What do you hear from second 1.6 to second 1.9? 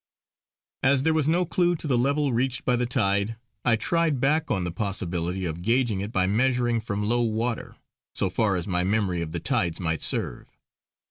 to